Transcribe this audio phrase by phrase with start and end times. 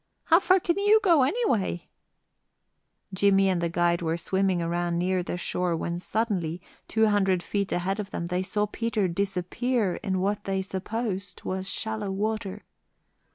[0.23, 1.87] "How far can you go, anyway?"
[3.13, 7.71] Jimmie and the guide were swimming around near the shore when suddenly, two hundred feet
[7.71, 12.63] ahead of them, they saw Peter disappear in what they supposed was shallow water.